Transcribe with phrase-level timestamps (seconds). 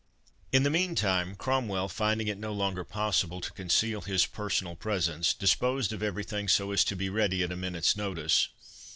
[0.51, 5.93] In the meantime, Cromwell, finding it no longer possible to conceal his personal presence, disposed
[5.93, 8.47] of every thing so as to be ready at a minute's notice.